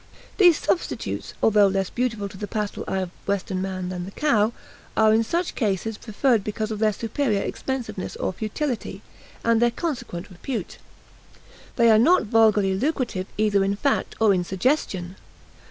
[0.39, 4.51] These substitutes, although less beautiful to the pastoral eye of Western man than the cow,
[4.97, 9.03] are in such cases preferred because of their superior expensiveness or futility,
[9.43, 10.79] and their consequent repute.
[11.75, 15.17] They are not vulgarly lucrative either in fact or in suggestion.